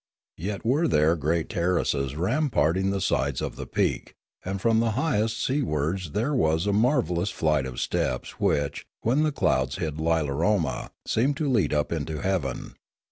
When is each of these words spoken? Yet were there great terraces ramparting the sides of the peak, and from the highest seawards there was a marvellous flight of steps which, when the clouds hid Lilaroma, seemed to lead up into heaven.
Yet 0.39 0.65
were 0.65 0.87
there 0.87 1.15
great 1.15 1.47
terraces 1.47 2.15
ramparting 2.15 2.89
the 2.89 3.01
sides 3.01 3.39
of 3.39 3.55
the 3.55 3.67
peak, 3.67 4.15
and 4.43 4.59
from 4.59 4.79
the 4.79 4.93
highest 4.97 5.45
seawards 5.45 6.13
there 6.13 6.33
was 6.33 6.65
a 6.65 6.73
marvellous 6.73 7.29
flight 7.29 7.67
of 7.67 7.79
steps 7.79 8.39
which, 8.39 8.87
when 9.01 9.21
the 9.21 9.31
clouds 9.31 9.75
hid 9.75 9.99
Lilaroma, 9.99 10.89
seemed 11.05 11.37
to 11.37 11.47
lead 11.47 11.71
up 11.71 11.91
into 11.91 12.19
heaven. 12.19 12.73